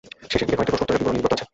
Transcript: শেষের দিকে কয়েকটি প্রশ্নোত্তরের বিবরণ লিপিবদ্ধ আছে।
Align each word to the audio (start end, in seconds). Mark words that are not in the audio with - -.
শেষের 0.31 0.47
দিকে 0.47 0.57
কয়েকটি 0.57 0.71
প্রশ্নোত্তরের 0.71 0.99
বিবরণ 1.01 1.15
লিপিবদ্ধ 1.15 1.33
আছে। 1.37 1.45